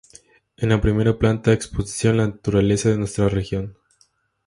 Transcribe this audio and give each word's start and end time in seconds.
En 0.57 0.69
la 0.69 0.81
primera 0.81 1.15
planta, 1.19 1.53
exposición 1.53 2.17
""La 2.17 2.25
naturaleza 2.25 2.89
de 2.89 2.97
nuestra 2.97 3.29
región"". 3.29 3.77